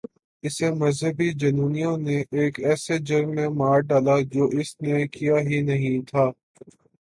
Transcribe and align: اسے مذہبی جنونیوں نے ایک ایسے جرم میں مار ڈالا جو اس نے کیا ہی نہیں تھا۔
اسے 0.43 0.67
مذہبی 0.81 1.27
جنونیوں 1.41 1.95
نے 2.05 2.17
ایک 2.37 2.53
ایسے 2.67 2.95
جرم 3.07 3.29
میں 3.35 3.49
مار 3.59 3.79
ڈالا 3.89 4.15
جو 4.33 4.43
اس 4.59 4.69
نے 4.81 4.95
کیا 5.15 5.35
ہی 5.47 5.57
نہیں 5.69 5.97
تھا۔ 6.09 6.25